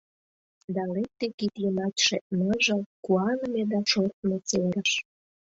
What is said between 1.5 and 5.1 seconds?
йымачше Ныжыл, Куаныме Да шортмо серыш.